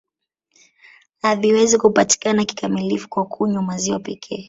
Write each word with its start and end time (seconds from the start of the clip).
Haviwezi 1.21 1.77
kupatikana 1.77 2.45
kikamilifu 2.45 3.09
kwa 3.09 3.25
kunywa 3.25 3.61
maziwa 3.61 3.99
pekee 3.99 4.39